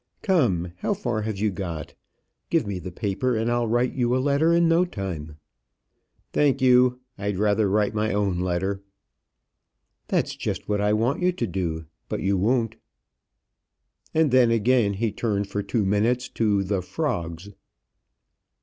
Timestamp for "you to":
11.21-11.45